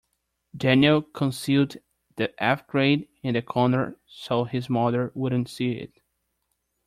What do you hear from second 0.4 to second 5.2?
Daniel concealed the F grade in the corner so his mother